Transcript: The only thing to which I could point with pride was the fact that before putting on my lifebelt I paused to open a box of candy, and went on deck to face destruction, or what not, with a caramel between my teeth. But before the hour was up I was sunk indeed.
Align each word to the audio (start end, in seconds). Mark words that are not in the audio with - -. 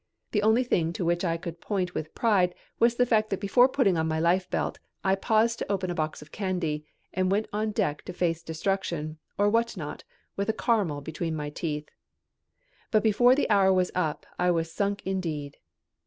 The 0.31 0.41
only 0.41 0.63
thing 0.63 0.93
to 0.93 1.05
which 1.05 1.23
I 1.23 1.37
could 1.37 1.61
point 1.61 1.93
with 1.93 2.15
pride 2.15 2.55
was 2.79 2.95
the 2.95 3.05
fact 3.05 3.29
that 3.29 3.39
before 3.39 3.69
putting 3.69 3.97
on 3.99 4.07
my 4.07 4.19
lifebelt 4.19 4.79
I 5.03 5.13
paused 5.13 5.59
to 5.59 5.71
open 5.71 5.91
a 5.91 5.93
box 5.93 6.23
of 6.23 6.31
candy, 6.31 6.87
and 7.13 7.29
went 7.29 7.47
on 7.53 7.69
deck 7.69 8.01
to 8.05 8.13
face 8.13 8.41
destruction, 8.41 9.19
or 9.37 9.47
what 9.47 9.77
not, 9.77 10.03
with 10.35 10.49
a 10.49 10.53
caramel 10.53 11.01
between 11.01 11.35
my 11.35 11.51
teeth. 11.51 11.87
But 12.89 13.03
before 13.03 13.35
the 13.35 13.47
hour 13.51 13.71
was 13.71 13.91
up 13.93 14.25
I 14.39 14.49
was 14.49 14.73
sunk 14.73 15.05
indeed. 15.05 15.57